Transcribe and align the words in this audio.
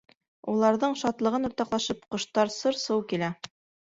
Уларҙың 0.53 0.95
шатлығын 1.01 1.45
уртаҡлашып, 1.49 2.01
ҡоштар 2.15 2.53
сыр-сыу 2.57 3.07
килә. 3.13 3.29